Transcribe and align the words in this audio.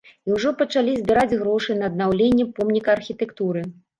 І 0.27 0.31
ўжо 0.35 0.51
пачалі 0.61 0.95
збіраць 1.01 1.37
грошы 1.41 1.75
на 1.83 1.91
аднаўленне 1.91 2.47
помніка 2.61 2.89
архітэктуры. 2.97 3.61